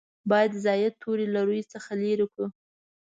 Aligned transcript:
باید 0.29 0.53
زاید 0.63 0.93
توري 1.01 1.25
له 1.33 1.41
روي 1.47 1.61
څخه 1.73 1.91
لرې 2.01 2.27
کړو. 2.33 2.47